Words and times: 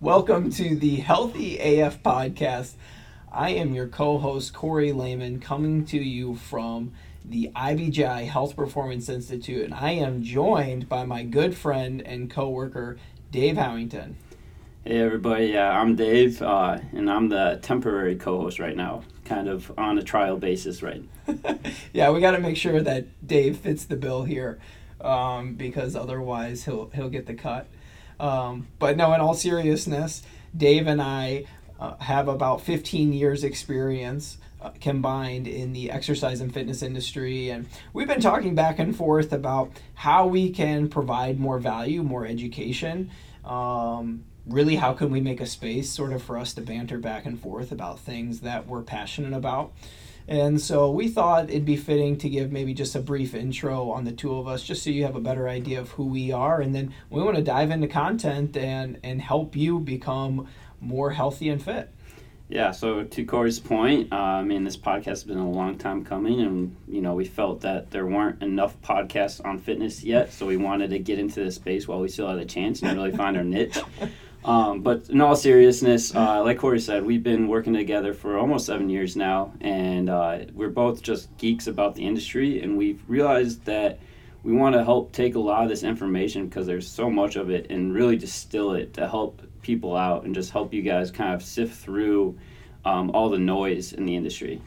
Welcome 0.00 0.50
to 0.52 0.76
the 0.76 0.96
Healthy 0.96 1.58
AF 1.58 2.02
podcast. 2.02 2.72
I 3.30 3.50
am 3.50 3.74
your 3.74 3.86
co 3.86 4.18
host, 4.18 4.52
Corey 4.52 4.92
Lehman, 4.92 5.40
coming 5.40 5.84
to 5.86 5.98
you 5.98 6.34
from 6.34 6.92
the 7.24 7.50
IBJI 7.54 8.26
Health 8.26 8.56
Performance 8.56 9.08
Institute, 9.08 9.64
and 9.64 9.74
I 9.74 9.92
am 9.92 10.22
joined 10.22 10.88
by 10.88 11.04
my 11.04 11.22
good 11.22 11.56
friend 11.56 12.02
and 12.02 12.30
co 12.30 12.48
worker, 12.50 12.98
Dave 13.30 13.56
Howington. 13.56 14.14
Hey, 14.84 15.00
everybody. 15.00 15.46
Yeah, 15.46 15.70
I'm 15.70 15.96
Dave, 15.96 16.42
uh, 16.42 16.78
and 16.92 17.10
I'm 17.10 17.28
the 17.28 17.58
temporary 17.62 18.16
co 18.16 18.40
host 18.40 18.58
right 18.58 18.76
now, 18.76 19.02
kind 19.24 19.48
of 19.48 19.72
on 19.78 19.96
a 19.98 20.02
trial 20.02 20.36
basis, 20.36 20.82
right? 20.82 21.04
yeah, 21.92 22.10
we 22.10 22.20
got 22.20 22.32
to 22.32 22.40
make 22.40 22.56
sure 22.56 22.80
that 22.80 23.26
Dave 23.26 23.58
fits 23.58 23.84
the 23.84 23.96
bill 23.96 24.24
here 24.24 24.58
um, 25.00 25.54
because 25.54 25.94
otherwise 25.94 26.64
he'll, 26.64 26.90
he'll 26.90 27.08
get 27.10 27.26
the 27.26 27.34
cut. 27.34 27.68
Um, 28.18 28.68
but 28.78 28.96
no, 28.96 29.12
in 29.14 29.20
all 29.20 29.34
seriousness, 29.34 30.22
Dave 30.56 30.86
and 30.86 31.02
I 31.02 31.44
uh, 31.80 31.96
have 31.96 32.28
about 32.28 32.60
15 32.62 33.12
years 33.12 33.44
experience 33.44 34.38
uh, 34.60 34.70
combined 34.80 35.46
in 35.46 35.72
the 35.72 35.90
exercise 35.90 36.40
and 36.40 36.52
fitness 36.52 36.82
industry. 36.82 37.50
And 37.50 37.66
we've 37.92 38.08
been 38.08 38.20
talking 38.20 38.54
back 38.54 38.78
and 38.78 38.96
forth 38.96 39.32
about 39.32 39.70
how 39.94 40.26
we 40.26 40.50
can 40.50 40.88
provide 40.88 41.38
more 41.38 41.58
value 41.58 42.02
more 42.02 42.26
education. 42.26 43.10
Um, 43.44 44.24
really 44.46 44.76
how 44.76 44.92
can 44.92 45.10
we 45.10 45.20
make 45.20 45.40
a 45.40 45.46
space 45.46 45.90
sort 45.90 46.12
of 46.12 46.22
for 46.22 46.38
us 46.38 46.54
to 46.54 46.60
banter 46.60 46.98
back 46.98 47.26
and 47.26 47.40
forth 47.40 47.72
about 47.72 47.98
things 47.98 48.40
that 48.40 48.66
we're 48.66 48.82
passionate 48.82 49.32
about 49.32 49.72
and 50.26 50.60
so 50.60 50.90
we 50.90 51.08
thought 51.08 51.50
it'd 51.50 51.64
be 51.64 51.76
fitting 51.76 52.16
to 52.18 52.28
give 52.28 52.50
maybe 52.50 52.72
just 52.72 52.94
a 52.94 53.00
brief 53.00 53.34
intro 53.34 53.90
on 53.90 54.04
the 54.04 54.12
two 54.12 54.34
of 54.36 54.48
us, 54.48 54.62
just 54.62 54.82
so 54.82 54.90
you 54.90 55.04
have 55.04 55.16
a 55.16 55.20
better 55.20 55.48
idea 55.48 55.80
of 55.80 55.90
who 55.90 56.04
we 56.04 56.32
are. 56.32 56.60
And 56.60 56.74
then 56.74 56.94
we 57.10 57.22
want 57.22 57.36
to 57.36 57.42
dive 57.42 57.70
into 57.70 57.88
content 57.88 58.56
and, 58.56 58.98
and 59.02 59.20
help 59.20 59.54
you 59.54 59.80
become 59.80 60.48
more 60.80 61.10
healthy 61.10 61.48
and 61.50 61.62
fit. 61.62 61.90
Yeah, 62.48 62.72
so 62.72 63.04
to 63.04 63.24
Corey's 63.24 63.58
point, 63.58 64.12
uh, 64.12 64.16
I 64.16 64.42
mean, 64.42 64.64
this 64.64 64.76
podcast 64.76 65.06
has 65.06 65.24
been 65.24 65.38
a 65.38 65.50
long 65.50 65.78
time 65.78 66.04
coming, 66.04 66.40
and, 66.42 66.76
you 66.86 67.00
know, 67.00 67.14
we 67.14 67.24
felt 67.24 67.62
that 67.62 67.90
there 67.90 68.06
weren't 68.06 68.42
enough 68.42 68.80
podcasts 68.82 69.44
on 69.44 69.58
fitness 69.58 70.04
yet, 70.04 70.30
so 70.30 70.44
we 70.44 70.58
wanted 70.58 70.90
to 70.90 70.98
get 70.98 71.18
into 71.18 71.42
the 71.42 71.50
space 71.50 71.88
while 71.88 72.00
we 72.00 72.08
still 72.08 72.28
had 72.28 72.38
a 72.38 72.44
chance 72.44 72.82
and 72.82 72.96
really 72.96 73.12
find 73.12 73.38
our 73.38 73.44
niche. 73.44 73.78
Um, 74.44 74.82
but 74.82 75.08
in 75.08 75.20
all 75.22 75.36
seriousness, 75.36 76.14
uh, 76.14 76.42
like 76.42 76.58
Corey 76.58 76.78
said, 76.78 77.04
we've 77.04 77.22
been 77.22 77.48
working 77.48 77.72
together 77.72 78.12
for 78.12 78.38
almost 78.38 78.66
seven 78.66 78.90
years 78.90 79.16
now, 79.16 79.54
and 79.62 80.10
uh, 80.10 80.40
we're 80.52 80.68
both 80.68 81.02
just 81.02 81.34
geeks 81.38 81.66
about 81.66 81.94
the 81.94 82.06
industry, 82.06 82.60
and 82.60 82.76
we've 82.76 83.02
realized 83.08 83.64
that 83.64 84.00
we 84.42 84.52
want 84.52 84.74
to 84.74 84.84
help 84.84 85.12
take 85.12 85.34
a 85.34 85.38
lot 85.38 85.62
of 85.62 85.70
this 85.70 85.82
information 85.82 86.46
because 86.46 86.66
there's 86.66 86.86
so 86.86 87.08
much 87.08 87.36
of 87.36 87.48
it 87.48 87.70
and 87.70 87.94
really 87.94 88.16
distill 88.16 88.74
it 88.74 88.92
to 88.94 89.08
help 89.08 89.40
people 89.62 89.96
out 89.96 90.24
and 90.24 90.34
just 90.34 90.50
help 90.50 90.74
you 90.74 90.82
guys 90.82 91.10
kind 91.10 91.32
of 91.32 91.42
sift 91.42 91.74
through 91.74 92.38
um, 92.84 93.10
all 93.12 93.30
the 93.30 93.38
noise 93.38 93.94
in 93.94 94.04
the 94.04 94.14
industry. 94.14 94.60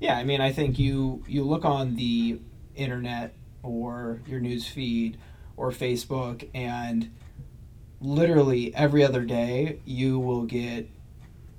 Yeah, 0.00 0.18
I 0.18 0.24
mean, 0.24 0.40
I 0.40 0.50
think 0.50 0.80
you 0.80 1.22
you 1.28 1.44
look 1.44 1.64
on 1.64 1.94
the 1.94 2.40
internet 2.74 3.34
or 3.62 4.20
your 4.26 4.40
news 4.40 4.66
feed 4.66 5.16
or 5.56 5.70
Facebook 5.70 6.48
and 6.52 7.10
literally 8.00 8.74
every 8.74 9.02
other 9.04 9.24
day 9.24 9.78
you 9.84 10.18
will 10.18 10.42
get 10.42 10.88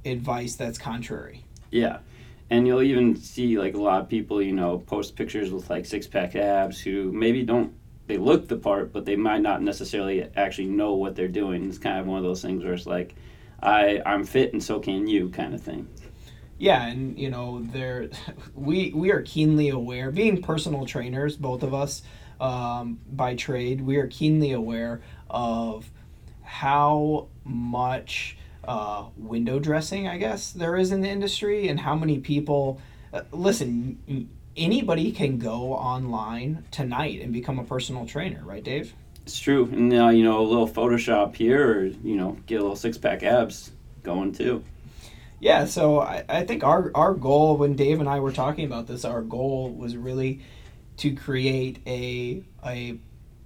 advice 0.05 0.55
that's 0.55 0.77
contrary. 0.77 1.43
Yeah. 1.71 1.99
And 2.49 2.65
you'll 2.65 2.83
even 2.83 3.15
see 3.15 3.57
like 3.57 3.73
a 3.73 3.81
lot 3.81 4.01
of 4.01 4.09
people, 4.09 4.41
you 4.41 4.53
know, 4.53 4.79
post 4.79 5.15
pictures 5.15 5.51
with 5.51 5.69
like 5.69 5.85
six 5.85 6.07
pack 6.07 6.35
abs 6.35 6.79
who 6.79 7.11
maybe 7.11 7.43
don't 7.43 7.73
they 8.07 8.17
look 8.17 8.47
the 8.47 8.55
part, 8.55 8.93
but 8.93 9.05
they 9.05 9.17
might 9.17 9.41
not 9.41 9.61
necessarily 9.61 10.29
actually 10.37 10.67
know 10.67 10.93
what 10.93 11.15
they're 11.15 11.27
doing. 11.27 11.67
It's 11.67 11.77
kind 11.77 11.99
of 11.99 12.07
one 12.07 12.17
of 12.17 12.23
those 12.23 12.41
things 12.41 12.63
where 12.63 12.73
it's 12.73 12.85
like, 12.85 13.15
I 13.61 14.01
I'm 14.05 14.23
fit 14.23 14.53
and 14.53 14.63
so 14.63 14.79
can 14.79 15.07
you 15.07 15.29
kind 15.29 15.53
of 15.53 15.61
thing. 15.61 15.87
Yeah, 16.57 16.87
and 16.87 17.19
you 17.19 17.29
know, 17.29 17.61
there 17.61 18.09
we 18.55 18.93
we 18.95 19.11
are 19.11 19.23
keenly 19.23 19.69
aware, 19.69 20.09
being 20.11 20.41
personal 20.41 20.85
trainers, 20.85 21.35
both 21.35 21.63
of 21.63 21.73
us, 21.73 22.01
um, 22.39 22.99
by 23.11 23.35
trade, 23.35 23.81
we 23.81 23.97
are 23.97 24.07
keenly 24.07 24.51
aware 24.51 25.01
of 25.29 25.89
how 26.47 27.27
much 27.43 28.37
uh, 28.63 29.05
window 29.17 29.59
dressing, 29.59 30.07
I 30.07 30.17
guess, 30.17 30.51
there 30.51 30.77
is 30.77 30.91
in 30.91 31.01
the 31.01 31.09
industry, 31.09 31.67
and 31.67 31.79
how 31.79 31.95
many 31.95 32.19
people. 32.19 32.81
Uh, 33.13 33.21
listen, 33.31 34.29
anybody 34.55 35.11
can 35.11 35.37
go 35.37 35.73
online 35.73 36.65
tonight 36.71 37.21
and 37.21 37.31
become 37.31 37.59
a 37.59 37.63
personal 37.63 38.05
trainer, 38.05 38.41
right, 38.43 38.63
Dave? 38.63 38.93
It's 39.23 39.39
true, 39.39 39.65
and 39.65 39.93
uh, 39.93 40.07
you 40.07 40.23
know, 40.23 40.39
a 40.39 40.47
little 40.47 40.67
Photoshop 40.67 41.35
here, 41.35 41.79
or 41.79 41.85
you 41.85 42.15
know, 42.15 42.37
get 42.45 42.59
a 42.59 42.61
little 42.61 42.77
six 42.77 42.97
pack 42.97 43.23
abs 43.23 43.71
going 44.03 44.31
too. 44.31 44.63
Yeah, 45.39 45.65
so 45.65 45.99
I, 45.99 46.23
I 46.27 46.43
think 46.45 46.63
our 46.63 46.91
our 46.95 47.13
goal 47.13 47.57
when 47.57 47.75
Dave 47.75 47.99
and 47.99 48.07
I 48.07 48.21
were 48.21 48.31
talking 48.31 48.65
about 48.65 48.87
this, 48.87 49.03
our 49.03 49.21
goal 49.21 49.69
was 49.69 49.97
really 49.97 50.41
to 50.97 51.13
create 51.13 51.79
a 51.85 52.43
a 52.65 52.97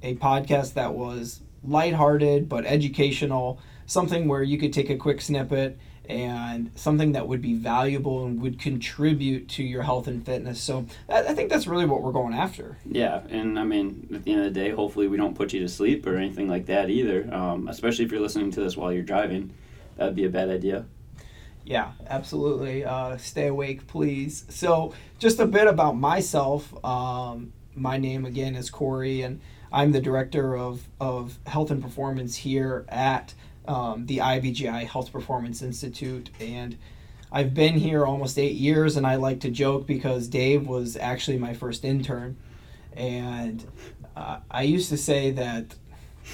a 0.03 0.15
podcast 0.15 0.75
that 0.75 0.93
was 0.93 1.41
lighthearted 1.63 2.49
but 2.49 2.65
educational, 2.65 3.59
something 3.85 4.27
where 4.27 4.43
you 4.43 4.57
could 4.57 4.73
take 4.73 4.89
a 4.89 4.95
quick 4.95 5.21
snippet 5.21 5.77
and 6.09 6.71
something 6.75 7.13
that 7.13 7.27
would 7.27 7.41
be 7.41 7.53
valuable 7.53 8.25
and 8.25 8.41
would 8.41 8.59
contribute 8.59 9.47
to 9.47 9.63
your 9.63 9.83
health 9.83 10.07
and 10.07 10.25
fitness. 10.25 10.61
So 10.61 10.85
I, 11.07 11.33
think 11.33 11.49
that's 11.49 11.67
really 11.67 11.85
what 11.85 12.01
we're 12.01 12.11
going 12.11 12.33
after. 12.33 12.77
Yeah, 12.85 13.21
and 13.29 13.57
I 13.57 13.63
mean, 13.63 14.09
at 14.13 14.23
the 14.23 14.31
end 14.31 14.45
of 14.45 14.53
the 14.53 14.59
day, 14.59 14.71
hopefully 14.71 15.07
we 15.07 15.17
don't 15.17 15.35
put 15.35 15.53
you 15.53 15.61
to 15.61 15.69
sleep 15.69 16.05
or 16.05 16.17
anything 16.17 16.49
like 16.49 16.65
that 16.65 16.89
either. 16.89 17.33
Um, 17.33 17.67
especially 17.67 18.05
if 18.05 18.11
you're 18.11 18.21
listening 18.21 18.51
to 18.51 18.61
this 18.61 18.75
while 18.75 18.91
you're 18.91 19.03
driving, 19.03 19.53
that'd 19.95 20.15
be 20.15 20.25
a 20.25 20.29
bad 20.29 20.49
idea. 20.49 20.85
Yeah, 21.63 21.91
absolutely. 22.07 22.83
Uh, 22.83 23.17
stay 23.17 23.47
awake, 23.47 23.87
please. 23.87 24.45
So, 24.49 24.93
just 25.19 25.39
a 25.39 25.45
bit 25.45 25.67
about 25.67 25.95
myself. 25.95 26.73
Um, 26.83 27.53
my 27.75 27.97
name 27.97 28.25
again 28.25 28.55
is 28.55 28.69
Corey, 28.69 29.21
and 29.21 29.39
I'm 29.71 29.91
the 29.91 30.01
director 30.01 30.57
of, 30.57 30.87
of 30.99 31.39
health 31.47 31.71
and 31.71 31.81
performance 31.81 32.35
here 32.35 32.85
at 32.89 33.33
um, 33.67 34.05
the 34.05 34.17
IBJI 34.17 34.87
Health 34.87 35.11
Performance 35.11 35.61
Institute. 35.61 36.29
And 36.39 36.77
I've 37.31 37.53
been 37.53 37.75
here 37.75 38.05
almost 38.05 38.37
eight 38.37 38.55
years, 38.55 38.97
and 38.97 39.07
I 39.07 39.15
like 39.15 39.39
to 39.41 39.49
joke 39.49 39.87
because 39.87 40.27
Dave 40.27 40.67
was 40.67 40.97
actually 40.97 41.37
my 41.37 41.53
first 41.53 41.85
intern. 41.85 42.37
And 42.93 43.65
uh, 44.15 44.39
I 44.49 44.63
used 44.63 44.89
to 44.89 44.97
say 44.97 45.31
that, 45.31 45.75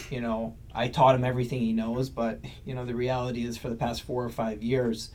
you 0.09 0.21
know, 0.21 0.55
I 0.73 0.87
taught 0.87 1.13
him 1.13 1.23
everything 1.23 1.59
he 1.59 1.73
knows, 1.73 2.09
but, 2.09 2.39
you 2.65 2.73
know, 2.73 2.85
the 2.85 2.95
reality 2.95 3.45
is 3.45 3.57
for 3.57 3.69
the 3.69 3.75
past 3.75 4.01
four 4.01 4.23
or 4.23 4.29
five 4.29 4.63
years, 4.63 5.11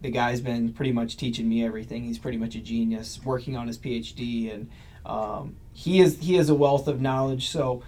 the 0.00 0.10
guy's 0.10 0.40
been 0.40 0.72
pretty 0.72 0.92
much 0.92 1.16
teaching 1.16 1.48
me 1.48 1.64
everything. 1.64 2.04
He's 2.04 2.18
pretty 2.18 2.38
much 2.38 2.54
a 2.54 2.60
genius, 2.60 3.20
working 3.24 3.56
on 3.56 3.66
his 3.66 3.78
PhD, 3.78 4.52
and 4.52 4.70
um, 5.06 5.56
he 5.72 6.00
is 6.00 6.18
he 6.20 6.34
has 6.34 6.48
a 6.48 6.54
wealth 6.54 6.88
of 6.88 7.00
knowledge. 7.00 7.48
So 7.48 7.82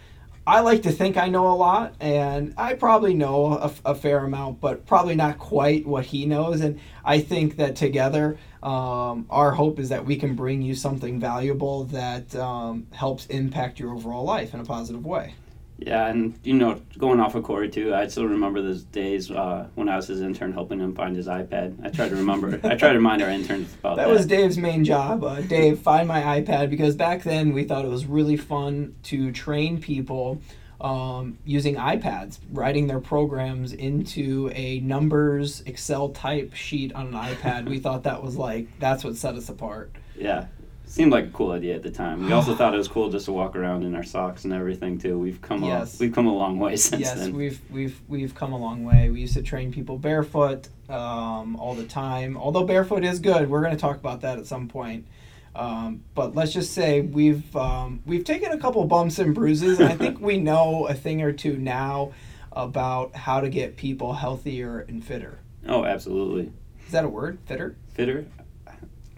I 0.47 0.61
like 0.61 0.83
to 0.83 0.93
think 0.93 1.17
I 1.17 1.29
know 1.29 1.49
a 1.49 1.57
lot, 1.57 1.95
and 1.99 2.55
I 2.57 2.75
probably 2.75 3.15
know 3.15 3.59
a, 3.59 3.73
a, 3.85 3.95
fair 3.97 4.25
amount, 4.25 4.61
but 4.61 4.87
probably 4.87 5.17
not 5.17 5.39
quite 5.39 5.85
what 5.85 6.07
he 6.07 6.25
knows. 6.25 6.61
And 6.61 6.79
I 7.05 7.19
think 7.19 7.57
that 7.57 7.75
together, 7.75 8.39
um, 8.63 9.27
our 9.29 9.51
hope 9.51 9.81
is 9.81 9.89
that 9.89 10.05
we 10.05 10.15
can 10.15 10.37
bring 10.37 10.63
you 10.63 10.77
something 10.77 11.19
valuable 11.19 11.85
that 11.87 12.37
um, 12.37 12.87
helps 12.93 13.27
impact 13.27 13.81
your 13.81 13.93
overall 13.93 14.25
life 14.25 14.55
in 14.55 14.61
a 14.61 14.65
positive 14.65 15.05
way. 15.05 15.35
Yeah, 15.79 16.07
and 16.07 16.39
you 16.43 16.55
know, 16.55 16.81
going 16.97 17.21
off 17.21 17.35
of 17.35 17.45
Corey 17.45 17.69
too, 17.69 17.95
I 17.95 18.07
still 18.07 18.27
remember 18.27 18.63
those 18.63 18.85
days 18.85 19.31
uh, 19.31 19.69
when 19.75 19.89
I 19.89 19.97
was 19.97 20.07
his 20.07 20.23
intern 20.23 20.53
helping 20.53 20.81
him 20.81 20.95
find 20.95 21.15
his 21.15 21.27
iPad. 21.27 21.85
I 21.85 21.91
try 21.91 22.09
to 22.09 22.17
remember. 22.17 22.59
I 22.65 22.77
try 22.77 22.91
to 22.91 22.97
remind 22.97 23.23
our 23.23 23.29
interns 23.29 23.75
about 23.75 23.97
that. 23.97 24.07
That 24.07 24.13
was 24.13 24.27
Dave's 24.27 24.57
main 24.57 24.85
job. 24.85 25.23
Uh, 25.23 25.43
Dave, 25.43 25.79
find 25.79 26.09
my 26.09 26.41
iPad 26.41 26.71
because 26.71 26.97
back 26.97 27.25
then 27.25 27.53
we 27.53 27.65
thought 27.65 27.85
it 27.85 27.91
was 27.91 28.07
really 28.07 28.39
fun 28.39 28.95
to 29.05 29.31
train 29.33 29.79
people 29.79 30.41
um, 30.81 31.39
using 31.45 31.77
iPads, 31.77 32.39
writing 32.53 32.87
their 32.87 33.01
programs 33.01 33.73
into 33.73 34.51
a 34.55 34.81
numbers 34.81 35.63
Excel 35.67 36.11
type 36.11 36.55
sheet 36.55 36.93
on 36.95 37.09
an 37.09 37.15
iPad. 37.15 37.69
we 37.69 37.79
thought 37.79 38.05
that 38.05 38.23
was 38.23 38.37
like 38.37 38.67
that's 38.79 39.05
what 39.05 39.17
set 39.17 39.35
us 39.35 39.49
apart. 39.49 39.91
Yeah, 40.19 40.47
seemed 40.87 41.13
like 41.13 41.27
a 41.27 41.31
cool 41.31 41.53
idea 41.53 41.75
at 41.75 41.83
the 41.83 41.91
time. 41.91 42.25
We 42.25 42.33
also 42.33 42.55
thought 42.57 42.75
it 42.75 42.79
was 42.79 42.89
cool 42.89 43.11
just 43.11 43.27
to 43.27 43.33
walk 43.33 43.57
around 43.57 43.85
in 43.85 43.95
our 43.95 44.03
socks 44.03 44.45
and 44.45 44.53
everything 44.53 44.99
too. 44.99 45.19
We've 45.19 45.41
come 45.41 45.63
yes. 45.63 45.99
a, 45.99 46.05
we've 46.05 46.15
come 46.15 46.27
a 46.27 46.35
long 46.35 46.59
way 46.59 46.77
since 46.77 47.01
yes, 47.01 47.15
then. 47.15 47.29
Yes, 47.29 47.37
we've 47.37 47.61
we've 47.71 48.01
we've 48.09 48.35
come 48.35 48.53
a 48.53 48.59
long 48.59 48.85
way. 48.85 49.11
We 49.11 49.21
used 49.21 49.35
to 49.35 49.43
train 49.43 49.73
people 49.73 49.99
barefoot 49.99 50.69
um, 50.89 51.57
all 51.57 51.75
the 51.75 51.87
time. 51.87 52.37
Although 52.37 52.65
barefoot 52.65 53.05
is 53.05 53.19
good, 53.19 53.51
we're 53.51 53.63
going 53.63 53.75
to 53.75 53.81
talk 53.81 53.97
about 53.97 54.23
that 54.23 54.39
at 54.39 54.47
some 54.47 54.69
point. 54.69 55.07
Um, 55.55 56.05
but 56.15 56.35
let's 56.35 56.53
just 56.53 56.73
say 56.75 57.01
we've 57.01 57.55
um, 57.57 58.03
we've 58.05 58.25
taken 58.25 58.53
a 58.53 58.59
couple 58.59 58.85
bumps 58.85 59.19
and 59.19 59.35
bruises, 59.35 59.81
and 59.81 59.89
I 59.89 59.97
think 59.97 60.21
we 60.21 60.37
know 60.41 60.87
a 60.87 60.95
thing 60.95 61.23
or 61.23 61.33
two 61.33 61.57
now 61.57 62.13
about 62.53 63.15
how 63.15 63.41
to 63.41 63.49
get 63.49 63.77
people 63.77 64.15
healthier 64.15 64.81
and 64.81 65.05
fitter. 65.05 65.41
Oh, 65.67 65.85
absolutely. 65.85 66.53
Is 66.87 66.93
that 66.93 67.05
a 67.05 67.09
word? 67.09 67.39
Fitter. 67.47 67.77
Fitter. 67.95 68.27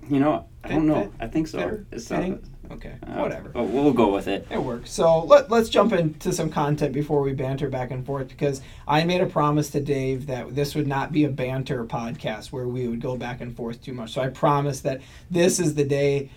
You 0.09 0.21
know, 0.21 0.49
I 0.65 0.69
don't 0.69 0.87
know. 0.87 1.03
Fit, 1.03 1.13
I 1.21 1.27
think 1.27 1.49
so. 1.49 1.59
Fitter, 1.59 1.87
it's 1.93 2.09
fitting. 2.09 2.43
Okay, 2.71 2.95
Uh, 3.03 3.21
whatever. 3.21 3.49
But 3.49 3.65
we'll 3.65 3.93
go 3.95 4.13
with 4.13 4.29
it. 4.29 4.47
It 4.51 4.63
works. 4.63 4.91
So 4.93 5.25
let, 5.25 5.51
let's 5.51 5.71
jump 5.71 5.93
into 5.95 6.33
some 6.35 6.51
content 6.51 6.93
before 6.93 7.23
we 7.23 7.33
banter 7.33 7.69
back 7.71 7.91
and 7.91 8.05
forth 8.05 8.29
because 8.29 8.61
I 8.87 9.05
made 9.05 9.23
a 9.23 9.27
promise 9.27 9.71
to 9.71 9.81
Dave 9.81 10.27
that 10.27 10.55
this 10.55 10.75
would 10.75 10.87
not 10.87 11.11
be 11.11 11.25
a 11.25 11.31
banter 11.31 11.85
podcast 11.87 12.53
where 12.53 12.69
we 12.69 12.87
would 12.87 13.01
go 13.01 13.17
back 13.17 13.41
and 13.41 13.57
forth 13.57 13.83
too 13.83 13.95
much. 13.95 14.13
So 14.13 14.21
I 14.21 14.29
promise 14.29 14.81
that 14.81 15.01
this 15.31 15.59
is 15.59 15.77
the 15.77 15.85
day 15.85 16.31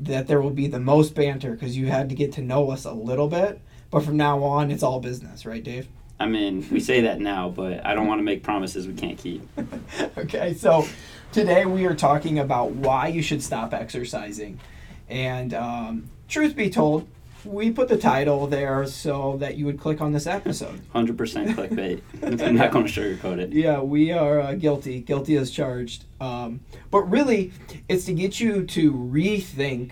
that 0.00 0.26
there 0.26 0.40
will 0.40 0.50
be 0.50 0.68
the 0.68 0.80
most 0.80 1.14
banter 1.14 1.52
because 1.52 1.76
you 1.76 1.86
had 1.86 2.08
to 2.08 2.14
get 2.14 2.32
to 2.32 2.42
know 2.42 2.70
us 2.70 2.86
a 2.86 2.92
little 2.92 3.28
bit. 3.28 3.60
But 3.90 4.04
from 4.04 4.16
now 4.16 4.42
on, 4.42 4.70
it's 4.70 4.82
all 4.82 5.00
business, 5.00 5.44
right, 5.44 5.62
Dave? 5.62 5.86
I 6.24 6.26
mean, 6.26 6.66
we 6.70 6.80
say 6.80 7.02
that 7.02 7.20
now, 7.20 7.50
but 7.50 7.84
I 7.84 7.94
don't 7.94 8.06
want 8.06 8.18
to 8.18 8.22
make 8.22 8.42
promises 8.42 8.86
we 8.86 8.94
can't 8.94 9.18
keep. 9.18 9.46
okay, 10.16 10.54
so 10.54 10.88
today 11.32 11.66
we 11.66 11.84
are 11.84 11.94
talking 11.94 12.38
about 12.38 12.70
why 12.70 13.08
you 13.08 13.20
should 13.20 13.42
stop 13.42 13.74
exercising. 13.74 14.58
And 15.06 15.52
um, 15.52 16.08
truth 16.26 16.56
be 16.56 16.70
told, 16.70 17.06
we 17.44 17.70
put 17.70 17.88
the 17.88 17.98
title 17.98 18.46
there 18.46 18.86
so 18.86 19.36
that 19.36 19.58
you 19.58 19.66
would 19.66 19.78
click 19.78 20.00
on 20.00 20.12
this 20.12 20.26
episode. 20.26 20.80
100% 20.94 21.14
clickbait. 21.56 22.00
I'm 22.42 22.56
not 22.56 22.70
going 22.70 22.86
to 22.86 22.90
sugarcoat 22.90 23.38
it. 23.38 23.52
Yeah, 23.52 23.80
we 23.80 24.10
are 24.10 24.40
uh, 24.40 24.54
guilty, 24.54 25.02
guilty 25.02 25.36
as 25.36 25.50
charged. 25.50 26.06
Um, 26.22 26.60
but 26.90 27.02
really, 27.02 27.52
it's 27.86 28.06
to 28.06 28.14
get 28.14 28.40
you 28.40 28.64
to 28.64 28.92
rethink 28.94 29.90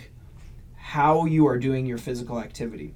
how 0.78 1.26
you 1.26 1.46
are 1.46 1.58
doing 1.58 1.84
your 1.84 1.98
physical 1.98 2.40
activity. 2.40 2.94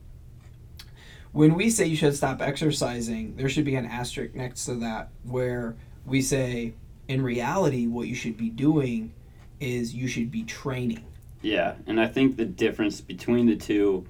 When 1.37 1.53
we 1.53 1.69
say 1.69 1.85
you 1.85 1.97
should 1.97 2.17
stop 2.17 2.41
exercising, 2.41 3.37
there 3.37 3.51
should 3.51 3.67
be 3.67 3.75
an 3.75 3.85
asterisk 3.85 4.35
next 4.35 4.65
to 4.65 4.75
that 4.77 5.11
where 5.23 5.77
we 6.07 6.23
say, 6.23 6.73
in 7.09 7.21
reality, 7.21 7.87
what 7.87 8.09
you 8.09 8.15
should 8.15 8.39
be 8.39 8.49
doing 8.49 9.13
is 9.61 9.95
you 9.95 10.09
should 10.09 10.31
be 10.31 10.45
training. 10.45 11.05
Yeah, 11.43 11.75
and 11.87 12.01
I 12.01 12.07
think 12.07 12.39
the 12.39 12.47
difference 12.47 13.03
between 13.03 13.45
the 13.45 13.55
two 13.55 14.07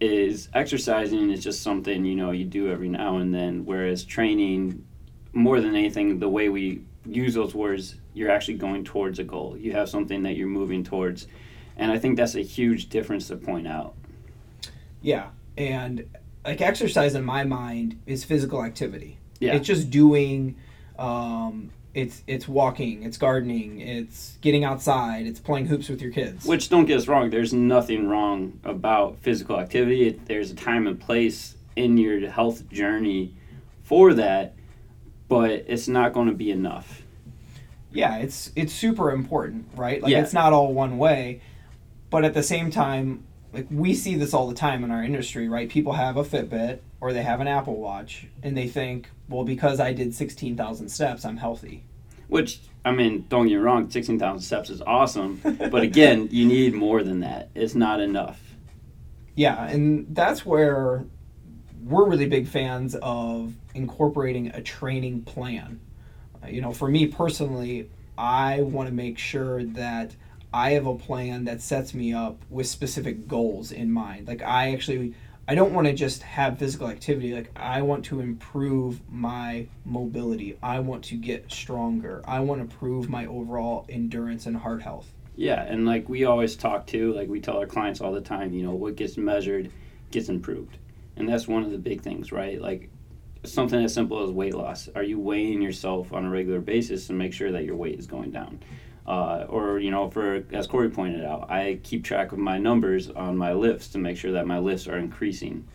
is 0.00 0.48
exercising 0.54 1.28
is 1.28 1.44
just 1.44 1.62
something 1.62 2.02
you 2.02 2.16
know 2.16 2.30
you 2.30 2.46
do 2.46 2.72
every 2.72 2.88
now 2.88 3.18
and 3.18 3.34
then, 3.34 3.66
whereas 3.66 4.02
training, 4.02 4.86
more 5.34 5.60
than 5.60 5.76
anything, 5.76 6.18
the 6.18 6.30
way 6.30 6.48
we 6.48 6.80
use 7.04 7.34
those 7.34 7.54
words, 7.54 7.96
you're 8.14 8.30
actually 8.30 8.54
going 8.54 8.84
towards 8.84 9.18
a 9.18 9.24
goal. 9.24 9.54
You 9.58 9.72
have 9.72 9.90
something 9.90 10.22
that 10.22 10.34
you're 10.34 10.48
moving 10.48 10.82
towards, 10.82 11.26
and 11.76 11.92
I 11.92 11.98
think 11.98 12.16
that's 12.16 12.36
a 12.36 12.40
huge 12.42 12.88
difference 12.88 13.28
to 13.28 13.36
point 13.36 13.68
out. 13.68 13.96
Yeah, 15.02 15.28
and 15.58 16.06
like 16.44 16.60
exercise 16.60 17.14
in 17.14 17.24
my 17.24 17.44
mind 17.44 18.00
is 18.06 18.24
physical 18.24 18.64
activity. 18.64 19.18
Yeah. 19.40 19.54
It's 19.54 19.66
just 19.66 19.90
doing 19.90 20.56
um 20.98 21.70
it's 21.94 22.22
it's 22.26 22.48
walking, 22.48 23.04
it's 23.04 23.16
gardening, 23.16 23.80
it's 23.80 24.36
getting 24.40 24.64
outside, 24.64 25.26
it's 25.26 25.38
playing 25.38 25.66
hoops 25.66 25.88
with 25.88 26.02
your 26.02 26.10
kids. 26.10 26.44
Which 26.44 26.68
don't 26.68 26.86
get 26.86 26.98
us 26.98 27.06
wrong, 27.08 27.30
there's 27.30 27.52
nothing 27.52 28.08
wrong 28.08 28.58
about 28.64 29.18
physical 29.20 29.60
activity. 29.60 30.08
It, 30.08 30.26
there's 30.26 30.50
a 30.50 30.54
time 30.56 30.86
and 30.88 30.98
place 31.00 31.56
in 31.76 31.96
your 31.96 32.28
health 32.30 32.68
journey 32.70 33.34
for 33.84 34.12
that, 34.14 34.54
but 35.28 35.50
it's 35.50 35.86
not 35.88 36.12
going 36.12 36.28
to 36.28 36.34
be 36.34 36.50
enough. 36.50 37.02
yeah, 37.92 38.16
it's 38.16 38.50
it's 38.56 38.72
super 38.72 39.12
important, 39.12 39.66
right? 39.76 40.02
Like 40.02 40.10
Yeah. 40.10 40.20
it's 40.22 40.32
not 40.32 40.52
all 40.52 40.72
one 40.74 40.98
way, 40.98 41.42
but 42.10 42.24
at 42.24 42.34
the 42.34 42.42
same 42.42 42.70
time, 42.72 43.24
like 43.54 43.66
we 43.70 43.94
see 43.94 44.16
this 44.16 44.34
all 44.34 44.48
the 44.48 44.54
time 44.54 44.84
in 44.84 44.90
our 44.90 45.02
industry, 45.02 45.48
right? 45.48 45.68
People 45.68 45.94
have 45.94 46.16
a 46.16 46.24
Fitbit 46.24 46.80
or 47.00 47.12
they 47.12 47.22
have 47.22 47.40
an 47.40 47.48
Apple 47.48 47.76
Watch 47.76 48.26
and 48.42 48.56
they 48.56 48.68
think, 48.68 49.08
well, 49.28 49.44
because 49.44 49.80
I 49.80 49.92
did 49.92 50.14
16,000 50.14 50.88
steps, 50.88 51.24
I'm 51.24 51.36
healthy. 51.36 51.84
Which 52.28 52.60
I 52.84 52.92
mean, 52.92 53.24
don't 53.28 53.46
get 53.46 53.54
me 53.54 53.56
wrong, 53.56 53.90
sixteen 53.90 54.18
thousand 54.18 54.42
steps 54.42 54.68
is 54.68 54.82
awesome, 54.82 55.40
but 55.70 55.82
again, 55.82 56.28
you 56.30 56.46
need 56.46 56.74
more 56.74 57.02
than 57.02 57.20
that. 57.20 57.48
It's 57.54 57.74
not 57.74 58.00
enough. 58.00 58.40
Yeah, 59.34 59.66
and 59.66 60.06
that's 60.10 60.44
where 60.44 61.04
we're 61.82 62.08
really 62.08 62.26
big 62.26 62.46
fans 62.46 62.94
of 62.96 63.54
incorporating 63.74 64.48
a 64.48 64.62
training 64.62 65.22
plan. 65.22 65.80
Uh, 66.42 66.48
you 66.48 66.60
know, 66.60 66.72
for 66.72 66.88
me 66.88 67.06
personally, 67.06 67.90
I 68.18 68.60
want 68.62 68.88
to 68.88 68.94
make 68.94 69.18
sure 69.18 69.64
that 69.64 70.14
I 70.54 70.70
have 70.74 70.86
a 70.86 70.94
plan 70.94 71.46
that 71.46 71.60
sets 71.60 71.94
me 71.94 72.14
up 72.14 72.40
with 72.48 72.68
specific 72.68 73.26
goals 73.26 73.72
in 73.72 73.90
mind. 73.90 74.28
Like 74.28 74.40
I 74.40 74.72
actually 74.72 75.16
I 75.48 75.56
don't 75.56 75.74
want 75.74 75.88
to 75.88 75.92
just 75.92 76.22
have 76.22 76.60
physical 76.60 76.86
activity. 76.86 77.34
Like 77.34 77.50
I 77.56 77.82
want 77.82 78.04
to 78.06 78.20
improve 78.20 79.00
my 79.10 79.66
mobility. 79.84 80.56
I 80.62 80.78
want 80.78 81.02
to 81.06 81.16
get 81.16 81.50
stronger. 81.50 82.22
I 82.24 82.38
want 82.38 82.60
to 82.60 82.62
improve 82.62 83.08
my 83.08 83.26
overall 83.26 83.84
endurance 83.88 84.46
and 84.46 84.56
heart 84.56 84.80
health. 84.80 85.12
Yeah, 85.34 85.60
and 85.60 85.86
like 85.86 86.08
we 86.08 86.24
always 86.24 86.54
talk 86.54 86.86
to, 86.86 87.12
like 87.12 87.28
we 87.28 87.40
tell 87.40 87.58
our 87.58 87.66
clients 87.66 88.00
all 88.00 88.12
the 88.12 88.20
time, 88.20 88.52
you 88.52 88.62
know, 88.62 88.74
what 88.74 88.94
gets 88.94 89.16
measured 89.16 89.72
gets 90.12 90.28
improved. 90.28 90.78
And 91.16 91.28
that's 91.28 91.48
one 91.48 91.64
of 91.64 91.72
the 91.72 91.78
big 91.78 92.00
things, 92.00 92.30
right? 92.30 92.60
Like 92.60 92.90
something 93.42 93.82
as 93.82 93.92
simple 93.92 94.22
as 94.22 94.30
weight 94.30 94.54
loss. 94.54 94.88
Are 94.94 95.02
you 95.02 95.18
weighing 95.18 95.60
yourself 95.60 96.12
on 96.12 96.24
a 96.24 96.30
regular 96.30 96.60
basis 96.60 97.08
to 97.08 97.12
make 97.12 97.32
sure 97.32 97.50
that 97.50 97.64
your 97.64 97.74
weight 97.74 97.98
is 97.98 98.06
going 98.06 98.30
down? 98.30 98.60
Uh, 99.06 99.44
or, 99.48 99.78
you 99.78 99.90
know, 99.90 100.08
for 100.10 100.44
as 100.52 100.66
Corey 100.66 100.88
pointed 100.88 101.24
out, 101.24 101.50
I 101.50 101.78
keep 101.82 102.04
track 102.04 102.32
of 102.32 102.38
my 102.38 102.58
numbers 102.58 103.10
on 103.10 103.36
my 103.36 103.52
lifts 103.52 103.88
to 103.88 103.98
make 103.98 104.16
sure 104.16 104.32
that 104.32 104.46
my 104.46 104.58
lifts 104.58 104.88
are 104.88 104.96
increasing. 104.96 105.66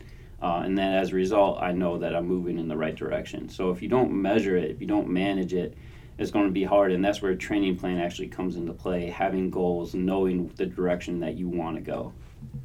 Uh, 0.42 0.62
and 0.66 0.78
then 0.78 0.94
as 0.94 1.12
a 1.12 1.16
result, 1.16 1.62
I 1.62 1.72
know 1.72 1.98
that 2.00 2.16
I'm 2.16 2.26
moving 2.26 2.58
in 2.58 2.68
the 2.68 2.78
right 2.78 2.96
direction. 2.96 3.50
So 3.50 3.72
if 3.72 3.81
you 3.81 3.90
don't 3.90 4.12
measure 4.12 4.58
it, 4.58 4.72
if 4.72 4.81
you 4.81 4.88
don't 4.88 5.10
manage 5.10 5.54
it, 5.54 5.78
it's 6.18 6.31
going 6.31 6.46
to 6.46 6.52
be 6.52 6.64
hard. 6.64 6.92
And 6.92 7.04
that's 7.04 7.22
where 7.22 7.31
a 7.31 7.38
training 7.38 7.78
plan 7.78 8.00
actually 8.00 8.30
comes 8.30 8.56
into 8.56 8.74
play 8.74 9.08
having 9.08 9.50
goals, 9.50 9.94
knowing 9.94 10.48
the 10.56 10.66
direction 10.66 11.20
that 11.20 11.36
you 11.36 11.48
want 11.48 11.76
to 11.76 11.81
go. 11.81 12.14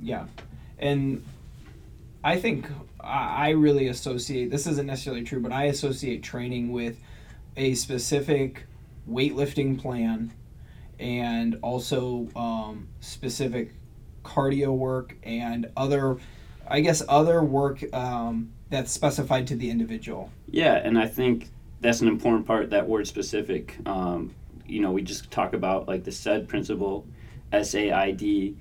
Yeah, 0.00 0.26
and 0.78 1.24
I 2.22 2.40
think 2.40 2.66
I 3.00 3.48
I 3.48 3.48
really 3.50 3.88
associate 3.88 4.50
this 4.50 4.66
isn't 4.66 4.86
necessarily 4.86 5.24
true, 5.24 5.40
but 5.40 5.52
I 5.52 5.64
associate 5.64 6.22
training 6.22 6.72
with 6.72 6.96
a 7.56 7.74
specific 7.74 8.62
weightlifting 9.08 9.78
plan 9.78 10.32
and 10.98 11.58
also 11.62 12.28
um, 12.36 12.88
specific 13.00 13.72
cardio 14.24 14.74
work 14.76 15.16
and 15.22 15.70
other, 15.76 16.18
I 16.66 16.80
guess, 16.80 17.02
other 17.08 17.42
work 17.42 17.84
um, 17.94 18.52
that's 18.70 18.90
specified 18.90 19.46
to 19.48 19.56
the 19.56 19.70
individual. 19.70 20.30
Yeah, 20.48 20.74
and 20.74 20.98
I 20.98 21.06
think 21.06 21.48
that's 21.80 22.00
an 22.00 22.08
important 22.08 22.46
part, 22.46 22.70
that 22.70 22.88
word 22.88 23.06
specific. 23.06 23.76
Um, 23.86 24.34
you 24.66 24.80
know, 24.80 24.90
we 24.90 25.02
just 25.02 25.30
talk 25.30 25.52
about 25.52 25.86
like 25.86 26.04
the 26.04 26.12
SAID 26.12 26.48
principle, 26.48 27.06
S 27.52 27.74
A 27.74 27.90
I 27.90 28.10
D, 28.12 28.56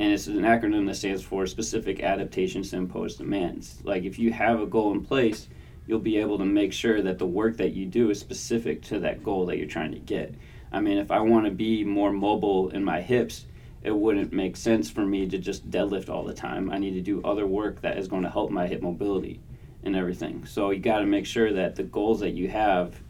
and 0.00 0.12
it's 0.12 0.26
an 0.26 0.40
acronym 0.40 0.86
that 0.88 0.96
stands 0.96 1.22
for 1.22 1.46
specific 1.46 2.02
adaptations 2.02 2.70
to 2.70 2.76
imposed 2.76 3.18
demands. 3.18 3.78
Like 3.84 4.02
if 4.02 4.18
you 4.18 4.32
have 4.32 4.60
a 4.60 4.66
goal 4.66 4.92
in 4.92 5.04
place, 5.04 5.48
you'll 5.86 6.00
be 6.00 6.16
able 6.18 6.38
to 6.38 6.44
make 6.44 6.72
sure 6.72 7.00
that 7.02 7.18
the 7.18 7.26
work 7.26 7.56
that 7.58 7.74
you 7.74 7.86
do 7.86 8.10
is 8.10 8.18
specific 8.18 8.82
to 8.82 8.98
that 9.00 9.22
goal 9.22 9.46
that 9.46 9.58
you're 9.58 9.68
trying 9.68 9.92
to 9.92 9.98
get. 10.00 10.34
I 10.74 10.80
mean, 10.80 10.98
if 10.98 11.12
I 11.12 11.20
want 11.20 11.44
to 11.44 11.52
be 11.52 11.84
more 11.84 12.12
mobile 12.12 12.70
in 12.70 12.82
my 12.82 13.00
hips, 13.00 13.46
it 13.84 13.94
wouldn't 13.94 14.32
make 14.32 14.56
sense 14.56 14.90
for 14.90 15.06
me 15.06 15.28
to 15.28 15.38
just 15.38 15.70
deadlift 15.70 16.08
all 16.08 16.24
the 16.24 16.34
time. 16.34 16.68
I 16.68 16.78
need 16.78 16.94
to 16.94 17.00
do 17.00 17.22
other 17.22 17.46
work 17.46 17.80
that 17.82 17.96
is 17.96 18.08
going 18.08 18.24
to 18.24 18.30
help 18.30 18.50
my 18.50 18.66
hip 18.66 18.82
mobility 18.82 19.40
and 19.84 19.94
everything. 19.94 20.44
So 20.46 20.70
you 20.70 20.80
got 20.80 20.98
to 20.98 21.06
make 21.06 21.26
sure 21.26 21.52
that 21.52 21.76
the 21.76 21.84
goals 21.84 22.18
that 22.20 22.30
you 22.30 22.48
have 22.48 23.00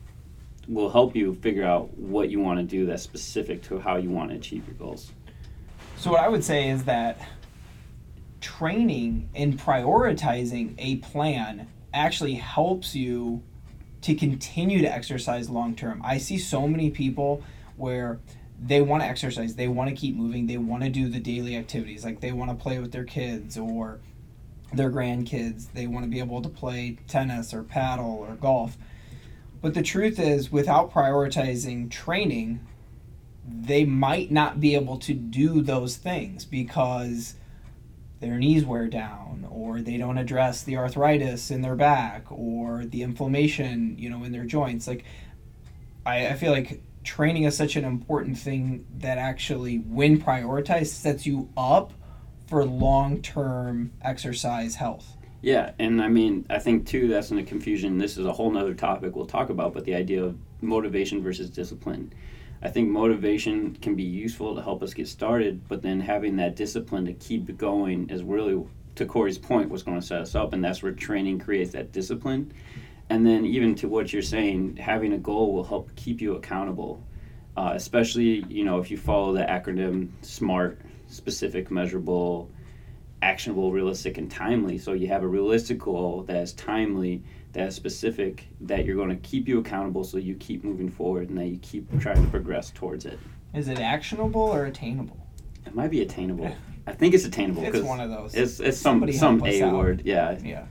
will 0.68 0.90
help 0.90 1.16
you 1.16 1.34
figure 1.36 1.64
out 1.64 1.96
what 1.96 2.28
you 2.28 2.38
want 2.38 2.58
to 2.58 2.64
do 2.64 2.84
that's 2.84 3.02
specific 3.02 3.62
to 3.62 3.78
how 3.78 3.96
you 3.96 4.10
want 4.10 4.30
to 4.30 4.36
achieve 4.36 4.66
your 4.66 4.76
goals. 4.76 5.12
So 5.96 6.10
what 6.10 6.20
I 6.20 6.28
would 6.28 6.44
say 6.44 6.68
is 6.68 6.84
that 6.84 7.18
training 8.42 9.30
and 9.34 9.58
prioritizing 9.58 10.74
a 10.76 10.96
plan 10.96 11.66
actually 11.94 12.34
helps 12.34 12.94
you 12.94 13.42
to 14.04 14.14
continue 14.14 14.82
to 14.82 14.92
exercise 14.92 15.48
long 15.48 15.74
term. 15.74 16.02
I 16.04 16.18
see 16.18 16.36
so 16.36 16.68
many 16.68 16.90
people 16.90 17.42
where 17.76 18.20
they 18.62 18.82
want 18.82 19.02
to 19.02 19.08
exercise, 19.08 19.56
they 19.56 19.66
want 19.66 19.88
to 19.88 19.96
keep 19.96 20.14
moving, 20.14 20.46
they 20.46 20.58
want 20.58 20.82
to 20.82 20.90
do 20.90 21.08
the 21.08 21.18
daily 21.18 21.56
activities, 21.56 22.04
like 22.04 22.20
they 22.20 22.30
want 22.30 22.50
to 22.50 22.62
play 22.62 22.78
with 22.78 22.92
their 22.92 23.04
kids 23.04 23.56
or 23.56 24.00
their 24.74 24.90
grandkids, 24.90 25.72
they 25.72 25.86
want 25.86 26.04
to 26.04 26.10
be 26.10 26.18
able 26.18 26.42
to 26.42 26.50
play 26.50 26.98
tennis 27.08 27.54
or 27.54 27.62
paddle 27.62 28.26
or 28.28 28.34
golf. 28.34 28.76
But 29.62 29.72
the 29.72 29.82
truth 29.82 30.18
is, 30.18 30.52
without 30.52 30.92
prioritizing 30.92 31.90
training, 31.90 32.60
they 33.48 33.86
might 33.86 34.30
not 34.30 34.60
be 34.60 34.74
able 34.74 34.98
to 34.98 35.14
do 35.14 35.62
those 35.62 35.96
things 35.96 36.44
because 36.44 37.36
their 38.24 38.38
knees 38.38 38.64
wear 38.64 38.88
down 38.88 39.46
or 39.50 39.80
they 39.80 39.96
don't 39.96 40.18
address 40.18 40.62
the 40.62 40.76
arthritis 40.76 41.50
in 41.50 41.62
their 41.62 41.76
back 41.76 42.24
or 42.30 42.84
the 42.86 43.02
inflammation 43.02 43.96
you 43.98 44.08
know 44.08 44.24
in 44.24 44.32
their 44.32 44.44
joints 44.44 44.86
like 44.88 45.04
i, 46.06 46.28
I 46.28 46.34
feel 46.34 46.52
like 46.52 46.82
training 47.04 47.44
is 47.44 47.56
such 47.56 47.76
an 47.76 47.84
important 47.84 48.38
thing 48.38 48.86
that 48.98 49.18
actually 49.18 49.76
when 49.76 50.20
prioritized 50.20 50.86
sets 50.86 51.26
you 51.26 51.50
up 51.56 51.92
for 52.46 52.64
long-term 52.64 53.92
exercise 54.02 54.76
health 54.76 55.16
Yeah, 55.42 55.72
and 55.78 56.00
I 56.00 56.08
mean, 56.08 56.46
I 56.48 56.58
think 56.58 56.86
too 56.86 57.06
that's 57.08 57.30
in 57.30 57.36
the 57.36 57.42
confusion. 57.42 57.98
This 57.98 58.16
is 58.16 58.24
a 58.24 58.32
whole 58.32 58.50
nother 58.50 58.72
topic 58.72 59.14
we'll 59.14 59.26
talk 59.26 59.50
about, 59.50 59.74
but 59.74 59.84
the 59.84 59.94
idea 59.94 60.24
of 60.24 60.38
motivation 60.62 61.22
versus 61.22 61.50
discipline. 61.50 62.14
I 62.64 62.70
think 62.70 62.88
motivation 62.88 63.76
can 63.76 63.94
be 63.94 64.02
useful 64.02 64.56
to 64.56 64.62
help 64.62 64.82
us 64.82 64.94
get 64.94 65.06
started, 65.06 65.68
but 65.68 65.82
then 65.82 66.00
having 66.00 66.36
that 66.36 66.56
discipline 66.56 67.04
to 67.04 67.12
keep 67.12 67.58
going 67.58 68.08
is 68.08 68.22
really, 68.22 68.64
to 68.94 69.04
Corey's 69.04 69.36
point, 69.36 69.68
what's 69.68 69.82
going 69.82 70.00
to 70.00 70.06
set 70.06 70.22
us 70.22 70.34
up, 70.34 70.54
and 70.54 70.64
that's 70.64 70.82
where 70.82 70.92
training 70.92 71.40
creates 71.40 71.72
that 71.72 71.92
discipline. 71.92 72.54
And 73.10 73.26
then, 73.26 73.44
even 73.44 73.74
to 73.76 73.88
what 73.88 74.14
you're 74.14 74.22
saying, 74.22 74.76
having 74.76 75.12
a 75.12 75.18
goal 75.18 75.52
will 75.52 75.64
help 75.64 75.94
keep 75.94 76.22
you 76.22 76.36
accountable, 76.36 77.04
uh, 77.54 77.72
especially 77.74 78.46
you 78.48 78.64
know 78.64 78.78
if 78.78 78.90
you 78.90 78.96
follow 78.96 79.34
the 79.34 79.42
acronym 79.42 80.08
SMART, 80.22 80.80
specific, 81.08 81.70
measurable, 81.70 82.50
actionable, 83.20 83.72
realistic, 83.72 84.16
and 84.16 84.30
timely. 84.30 84.78
So 84.78 84.94
you 84.94 85.08
have 85.08 85.22
a 85.22 85.28
realistic 85.28 85.78
goal 85.80 86.22
that 86.28 86.36
is 86.36 86.54
timely, 86.54 87.22
that 87.54 87.68
is 87.68 87.74
specific, 87.74 88.46
that 88.60 88.84
you're 88.84 88.96
going 88.96 89.08
to 89.08 89.16
keep 89.16 89.48
you 89.48 89.58
accountable, 89.60 90.04
so 90.04 90.18
you 90.18 90.34
keep 90.34 90.62
moving 90.64 90.90
forward 90.90 91.30
and 91.30 91.38
that 91.38 91.46
you 91.46 91.58
keep 91.58 91.88
trying 92.00 92.22
to 92.22 92.30
progress 92.30 92.70
towards 92.70 93.06
it. 93.06 93.18
Is 93.54 93.68
it 93.68 93.78
actionable 93.78 94.42
or 94.42 94.66
attainable? 94.66 95.16
It 95.64 95.74
might 95.74 95.90
be 95.90 96.02
attainable. 96.02 96.54
I 96.86 96.92
think 96.92 97.14
it's 97.14 97.24
attainable. 97.24 97.64
It's 97.64 97.80
one 97.80 98.00
of 98.00 98.10
those. 98.10 98.34
It's 98.34 98.60
it's 98.60 98.76
some 98.76 99.00
Somebody 99.00 99.12
some 99.12 99.42
A 99.46 99.62
out. 99.62 99.74
word. 99.74 100.02
Yeah. 100.04 100.38
Yeah. 100.42 100.66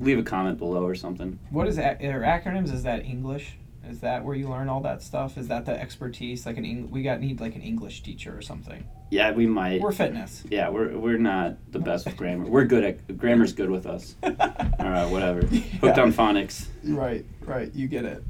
Leave 0.00 0.18
a 0.18 0.22
comment 0.22 0.58
below 0.58 0.84
or 0.84 0.94
something. 0.94 1.38
What 1.50 1.68
is 1.68 1.76
that? 1.76 2.02
Are 2.02 2.20
acronyms? 2.20 2.72
Is 2.72 2.82
that 2.82 3.04
English? 3.04 3.56
Is 3.88 4.00
that 4.00 4.24
where 4.24 4.34
you 4.34 4.48
learn 4.48 4.68
all 4.68 4.80
that 4.80 5.02
stuff? 5.02 5.36
Is 5.36 5.48
that 5.48 5.66
the 5.66 5.78
expertise? 5.78 6.46
Like 6.46 6.56
an 6.56 6.64
Eng- 6.64 6.90
we 6.90 7.02
got 7.02 7.20
need 7.20 7.40
like 7.40 7.54
an 7.54 7.62
English 7.62 8.02
teacher 8.02 8.36
or 8.36 8.42
something. 8.42 8.84
Yeah, 9.10 9.30
we 9.32 9.46
might. 9.46 9.80
We're 9.80 9.92
fitness. 9.92 10.42
yeah, 10.48 10.68
we're 10.70 10.96
we're 10.98 11.18
not 11.18 11.56
the 11.72 11.78
best 11.78 12.06
with 12.06 12.16
grammar. 12.16 12.46
We're 12.46 12.64
good 12.64 12.84
at 12.84 13.16
grammar's 13.18 13.52
good 13.52 13.70
with 13.70 13.86
us. 13.86 14.16
All 14.22 14.30
right, 14.32 15.06
whatever. 15.10 15.44
Hooked 15.46 15.98
on 15.98 16.12
phonics. 16.12 16.66
Right, 16.82 17.24
right. 17.42 17.72
You 17.74 17.86
get 17.88 18.04
it. 18.04 18.24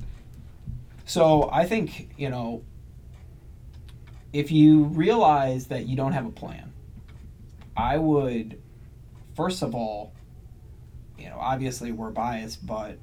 So 1.06 1.50
I 1.52 1.66
think, 1.66 2.10
you 2.16 2.30
know, 2.30 2.64
if 4.32 4.50
you 4.50 4.84
realize 4.84 5.66
that 5.68 5.86
you 5.86 5.96
don't 5.96 6.12
have 6.12 6.26
a 6.26 6.30
plan, 6.30 6.72
I 7.76 7.98
would, 7.98 8.60
first 9.36 9.62
of 9.62 9.74
all, 9.74 10.12
you 11.18 11.28
know, 11.28 11.36
obviously 11.38 11.92
we're 11.92 12.10
biased, 12.10 12.66
but 12.66 12.98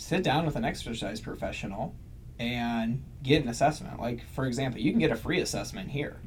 sit 0.00 0.22
down 0.22 0.46
with 0.46 0.56
an 0.56 0.64
exercise 0.64 1.20
professional 1.20 1.94
and 2.38 3.04
get 3.22 3.42
an 3.42 3.48
assessment. 3.48 4.00
Like, 4.00 4.26
for 4.28 4.46
example, 4.46 4.80
you 4.80 4.90
can 4.92 4.98
get 4.98 5.10
a 5.10 5.16
free 5.16 5.40
assessment 5.40 5.90
here. 5.90 6.20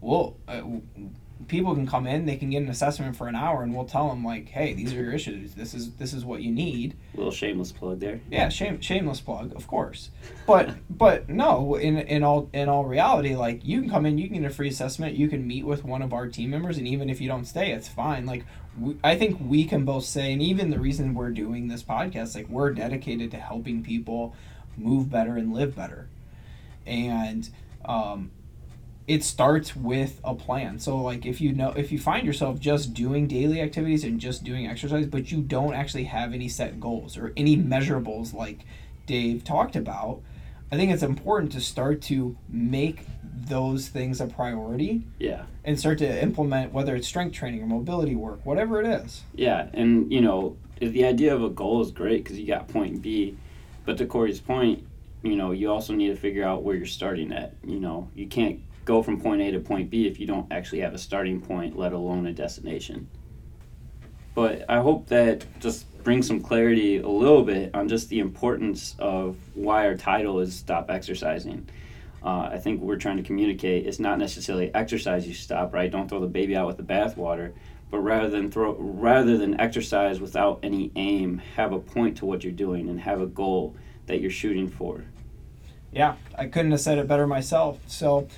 Well, 0.00 0.36
uh, 0.48 0.62
people 1.48 1.74
can 1.74 1.86
come 1.86 2.06
in, 2.06 2.26
they 2.26 2.36
can 2.36 2.50
get 2.50 2.62
an 2.62 2.68
assessment 2.68 3.16
for 3.16 3.28
an 3.28 3.34
hour, 3.34 3.62
and 3.62 3.74
we'll 3.74 3.84
tell 3.84 4.08
them 4.08 4.24
like, 4.24 4.48
"Hey, 4.48 4.74
these 4.74 4.92
are 4.92 4.96
your 4.96 5.12
issues. 5.12 5.54
This 5.54 5.74
is 5.74 5.92
this 5.92 6.12
is 6.12 6.24
what 6.24 6.42
you 6.42 6.50
need." 6.50 6.94
A 7.14 7.16
little 7.16 7.32
shameless 7.32 7.72
plug 7.72 8.00
there. 8.00 8.20
Yeah, 8.30 8.48
shame, 8.48 8.80
shameless 8.80 9.20
plug, 9.20 9.54
of 9.56 9.66
course. 9.66 10.10
But 10.46 10.74
but 10.90 11.28
no, 11.28 11.76
in 11.76 11.98
in 11.98 12.22
all 12.22 12.48
in 12.52 12.68
all 12.68 12.84
reality, 12.84 13.34
like 13.34 13.64
you 13.64 13.80
can 13.80 13.90
come 13.90 14.06
in, 14.06 14.18
you 14.18 14.28
can 14.28 14.42
get 14.42 14.50
a 14.50 14.54
free 14.54 14.68
assessment, 14.68 15.16
you 15.16 15.28
can 15.28 15.46
meet 15.46 15.64
with 15.64 15.84
one 15.84 16.02
of 16.02 16.12
our 16.12 16.28
team 16.28 16.50
members, 16.50 16.78
and 16.78 16.86
even 16.86 17.10
if 17.10 17.20
you 17.20 17.28
don't 17.28 17.44
stay, 17.44 17.72
it's 17.72 17.88
fine. 17.88 18.26
Like 18.26 18.44
we, 18.78 18.96
I 19.02 19.16
think 19.16 19.38
we 19.40 19.64
can 19.64 19.84
both 19.84 20.04
say, 20.04 20.32
and 20.32 20.42
even 20.42 20.70
the 20.70 20.78
reason 20.78 21.14
we're 21.14 21.30
doing 21.30 21.68
this 21.68 21.82
podcast, 21.82 22.34
like 22.34 22.48
we're 22.48 22.72
dedicated 22.72 23.30
to 23.32 23.38
helping 23.38 23.82
people 23.82 24.34
move 24.76 25.10
better 25.10 25.36
and 25.36 25.52
live 25.52 25.74
better, 25.74 26.08
and 26.86 27.48
um, 27.84 28.30
it 29.06 29.24
starts 29.24 29.74
with 29.74 30.20
a 30.24 30.34
plan. 30.34 30.78
So 30.78 30.96
like 30.98 31.26
if 31.26 31.40
you 31.40 31.52
know 31.52 31.70
if 31.70 31.90
you 31.90 31.98
find 31.98 32.26
yourself 32.26 32.60
just 32.60 32.94
doing 32.94 33.26
daily 33.26 33.60
activities 33.60 34.04
and 34.04 34.20
just 34.20 34.44
doing 34.44 34.66
exercise, 34.66 35.06
but 35.06 35.32
you 35.32 35.40
don't 35.42 35.74
actually 35.74 36.04
have 36.04 36.32
any 36.32 36.48
set 36.48 36.78
goals 36.80 37.16
or 37.16 37.32
any 37.36 37.56
measurables 37.56 38.32
like 38.32 38.60
Dave 39.06 39.42
talked 39.42 39.74
about, 39.74 40.20
I 40.70 40.76
think 40.76 40.92
it's 40.92 41.02
important 41.02 41.50
to 41.52 41.60
start 41.60 42.00
to 42.02 42.36
make 42.48 43.04
those 43.48 43.88
things 43.88 44.20
a 44.20 44.26
priority 44.26 45.02
Yeah. 45.18 45.42
and 45.64 45.78
start 45.78 45.98
to 45.98 46.22
implement 46.22 46.72
whether 46.72 46.94
it's 46.94 47.08
strength 47.08 47.32
training 47.34 47.62
or 47.62 47.66
mobility 47.66 48.14
work, 48.14 48.44
whatever 48.46 48.80
it 48.80 48.86
is. 48.86 49.22
Yeah, 49.34 49.68
and 49.72 50.12
you 50.12 50.20
know 50.20 50.56
the 50.78 51.04
idea 51.04 51.34
of 51.34 51.42
a 51.42 51.48
goal 51.48 51.80
is 51.80 51.90
great 51.90 52.22
because 52.22 52.38
you 52.38 52.46
got 52.46 52.68
point 52.68 53.02
B, 53.02 53.36
but 53.84 53.98
to 53.98 54.06
Corey's 54.06 54.40
point, 54.40 54.84
you 55.22 55.34
know 55.36 55.50
you 55.50 55.70
also 55.72 55.94
need 55.94 56.08
to 56.08 56.16
figure 56.16 56.44
out 56.44 56.62
where 56.62 56.76
you're 56.76 56.86
starting 56.86 57.32
at. 57.32 57.54
You 57.66 57.80
know 57.80 58.08
you 58.14 58.26
can't 58.28 58.60
go 58.84 59.02
from 59.02 59.20
point 59.20 59.42
A 59.42 59.50
to 59.52 59.60
point 59.60 59.90
B 59.90 60.06
if 60.06 60.18
you 60.18 60.26
don't 60.26 60.50
actually 60.52 60.80
have 60.80 60.94
a 60.94 60.98
starting 60.98 61.40
point, 61.40 61.78
let 61.78 61.92
alone 61.92 62.26
a 62.26 62.32
destination. 62.32 63.08
But 64.34 64.64
I 64.68 64.80
hope 64.80 65.08
that 65.08 65.44
just 65.60 65.86
brings 66.04 66.26
some 66.26 66.40
clarity 66.40 66.98
a 66.98 67.08
little 67.08 67.42
bit 67.42 67.74
on 67.74 67.88
just 67.88 68.08
the 68.08 68.20
importance 68.20 68.94
of 68.98 69.36
why 69.54 69.86
our 69.86 69.96
title 69.96 70.40
is 70.40 70.54
Stop 70.54 70.90
Exercising. 70.90 71.68
Uh, 72.22 72.50
I 72.52 72.58
think 72.58 72.80
we're 72.80 72.96
trying 72.96 73.16
to 73.16 73.22
communicate 73.22 73.86
it's 73.86 73.98
not 73.98 74.18
necessarily 74.18 74.74
exercise 74.74 75.26
you 75.26 75.34
stop, 75.34 75.72
right? 75.72 75.90
Don't 75.90 76.08
throw 76.08 76.20
the 76.20 76.26
baby 76.26 76.54
out 76.54 76.66
with 76.66 76.76
the 76.76 76.82
bathwater 76.82 77.52
but 77.90 77.98
rather 77.98 78.28
than 78.28 78.50
throw 78.50 78.74
rather 78.74 79.36
than 79.36 79.60
exercise 79.60 80.20
without 80.20 80.60
any 80.62 80.90
aim 80.96 81.38
have 81.56 81.72
a 81.72 81.78
point 81.78 82.16
to 82.18 82.26
what 82.26 82.44
you're 82.44 82.52
doing 82.52 82.88
and 82.88 83.00
have 83.00 83.20
a 83.20 83.26
goal 83.26 83.74
that 84.06 84.20
you're 84.20 84.30
shooting 84.30 84.68
for 84.68 85.04
Yeah, 85.92 86.14
I 86.38 86.46
couldn't 86.46 86.70
have 86.70 86.80
said 86.80 86.98
it 86.98 87.08
better 87.08 87.26
myself. 87.26 87.80
So 87.86 88.28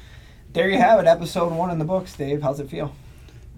there 0.52 0.68
you 0.68 0.78
have 0.78 1.00
it, 1.00 1.06
episode 1.06 1.52
one 1.52 1.70
in 1.70 1.78
the 1.78 1.84
books, 1.84 2.14
Dave. 2.14 2.42
How's 2.42 2.60
it 2.60 2.68
feel? 2.68 2.94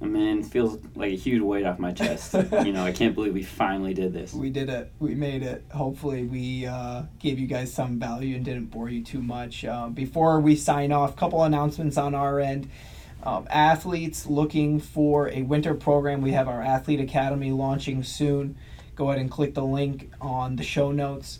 i 0.02 0.06
mean 0.06 0.40
it 0.40 0.46
feels 0.46 0.78
like 0.96 1.12
a 1.12 1.16
huge 1.16 1.40
weight 1.40 1.64
off 1.64 1.78
my 1.78 1.92
chest 1.92 2.34
you 2.64 2.72
know 2.72 2.84
i 2.84 2.90
can't 2.90 3.14
believe 3.14 3.32
we 3.32 3.44
finally 3.44 3.94
did 3.94 4.12
this 4.12 4.34
We 4.44 4.50
did 4.50 4.68
it. 4.68 4.92
We 4.98 5.14
made 5.14 5.42
it. 5.42 5.64
Hopefully, 5.72 6.24
we 6.24 6.66
uh, 6.66 7.02
gave 7.20 7.38
you 7.38 7.46
guys 7.46 7.72
some 7.72 7.98
value 8.00 8.34
and 8.34 8.44
didn't 8.44 8.66
bore 8.66 8.90
you 8.90 9.02
too 9.02 9.22
much. 9.22 9.64
Uh, 9.64 9.88
before 9.88 10.40
we 10.40 10.56
sign 10.56 10.90
off, 10.92 11.14
couple 11.16 11.42
announcements 11.44 11.96
on 11.96 12.14
our 12.14 12.40
end. 12.40 12.68
Um, 13.22 13.46
athletes 13.48 14.26
looking 14.26 14.80
for 14.80 15.30
a 15.30 15.42
winter 15.42 15.72
program, 15.72 16.20
we 16.20 16.32
have 16.32 16.48
our 16.48 16.60
Athlete 16.60 17.00
Academy 17.00 17.52
launching 17.52 18.02
soon. 18.02 18.56
Go 18.96 19.08
ahead 19.08 19.20
and 19.20 19.30
click 19.30 19.54
the 19.54 19.64
link 19.64 20.10
on 20.20 20.56
the 20.56 20.64
show 20.64 20.90
notes. 20.90 21.38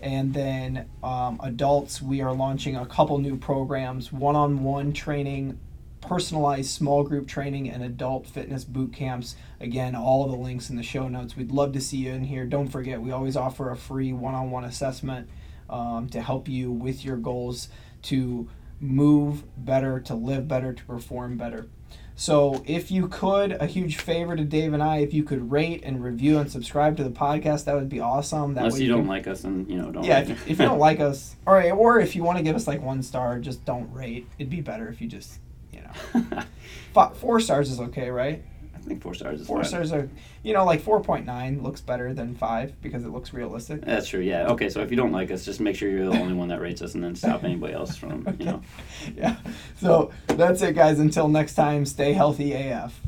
And 0.00 0.34
then 0.34 0.86
um, 1.02 1.40
adults, 1.42 2.02
we 2.02 2.20
are 2.20 2.32
launching 2.32 2.76
a 2.76 2.86
couple 2.86 3.18
new 3.18 3.36
programs 3.36 4.12
one 4.12 4.36
on 4.36 4.62
one 4.62 4.92
training, 4.92 5.58
personalized 6.00 6.70
small 6.70 7.02
group 7.04 7.26
training, 7.26 7.70
and 7.70 7.82
adult 7.82 8.26
fitness 8.26 8.64
boot 8.64 8.92
camps. 8.92 9.36
Again, 9.60 9.94
all 9.94 10.26
the 10.28 10.36
links 10.36 10.68
in 10.68 10.76
the 10.76 10.82
show 10.82 11.08
notes. 11.08 11.36
We'd 11.36 11.52
love 11.52 11.72
to 11.72 11.80
see 11.80 11.98
you 11.98 12.12
in 12.12 12.24
here. 12.24 12.44
Don't 12.44 12.68
forget, 12.68 13.00
we 13.00 13.12
always 13.12 13.36
offer 13.36 13.70
a 13.70 13.76
free 13.76 14.12
one 14.12 14.34
on 14.34 14.50
one 14.50 14.64
assessment 14.64 15.28
um, 15.70 16.08
to 16.10 16.20
help 16.20 16.48
you 16.48 16.70
with 16.70 17.04
your 17.04 17.16
goals 17.16 17.68
to 18.02 18.48
move 18.80 19.44
better, 19.64 20.00
to 20.00 20.14
live 20.14 20.46
better, 20.46 20.72
to 20.72 20.84
perform 20.84 21.38
better. 21.38 21.68
So, 22.16 22.62
if 22.64 22.92
you 22.92 23.08
could, 23.08 23.52
a 23.52 23.66
huge 23.66 23.96
favor 23.96 24.36
to 24.36 24.44
Dave 24.44 24.72
and 24.72 24.82
I, 24.82 24.98
if 24.98 25.12
you 25.12 25.24
could 25.24 25.50
rate 25.50 25.82
and 25.84 26.02
review 26.02 26.38
and 26.38 26.50
subscribe 26.50 26.96
to 26.98 27.04
the 27.04 27.10
podcast, 27.10 27.64
that 27.64 27.74
would 27.74 27.88
be 27.88 27.98
awesome. 27.98 28.54
That 28.54 28.64
unless 28.64 28.80
you 28.80 28.88
don't 28.88 29.00
can- 29.00 29.08
like 29.08 29.26
us 29.26 29.42
and 29.42 29.68
you 29.68 29.76
know 29.76 29.90
don't 29.90 30.04
yeah, 30.04 30.20
like 30.20 30.30
if, 30.30 30.42
if 30.48 30.60
you 30.60 30.66
don't 30.66 30.78
like 30.90 31.00
us, 31.00 31.34
or 31.44 31.60
or 31.72 31.98
if 31.98 32.14
you 32.14 32.22
want 32.22 32.38
to 32.38 32.44
give 32.44 32.54
us 32.54 32.68
like 32.68 32.80
one 32.80 33.02
star, 33.02 33.40
just 33.40 33.64
don't 33.64 33.92
rate. 33.92 34.28
It'd 34.38 34.50
be 34.50 34.60
better 34.60 34.88
if 34.88 35.00
you 35.00 35.08
just, 35.08 35.40
you 35.72 35.80
know, 35.82 37.10
four 37.14 37.40
stars 37.40 37.70
is 37.70 37.80
okay, 37.80 38.10
right? 38.10 38.44
I 38.84 38.88
think 38.88 39.02
four 39.02 39.14
stars 39.14 39.40
is 39.40 39.46
Four 39.46 39.58
fine. 39.58 39.64
stars 39.64 39.92
are, 39.92 40.08
you 40.42 40.52
know, 40.52 40.64
like 40.64 40.80
four 40.80 41.00
point 41.00 41.24
nine 41.26 41.62
looks 41.62 41.80
better 41.80 42.12
than 42.14 42.34
five 42.34 42.80
because 42.82 43.04
it 43.04 43.08
looks 43.08 43.32
realistic. 43.32 43.82
that's 43.82 44.08
true 44.08 44.20
yeah 44.20 44.46
okay 44.48 44.68
so 44.68 44.80
if 44.80 44.90
you 44.90 44.96
don't 44.96 45.12
like 45.12 45.30
us 45.30 45.44
just 45.44 45.60
make 45.60 45.76
sure 45.76 45.88
you're 45.90 46.10
the 46.10 46.18
only 46.20 46.34
one 46.34 46.48
that 46.48 46.60
rates 46.60 46.82
us 46.82 46.94
and 46.94 47.02
then 47.02 47.14
stop 47.14 47.44
anybody 47.44 47.72
else 47.74 47.96
from 47.96 48.26
you 48.38 48.44
know 48.46 48.62
yeah. 49.16 49.36
So 49.80 50.10
that's 50.26 50.62
it, 50.62 50.74
guys. 50.74 50.98
Until 50.98 51.28
next 51.28 51.54
time, 51.54 51.84
stay 51.86 52.12
healthy 52.12 52.52
AF. 52.52 53.00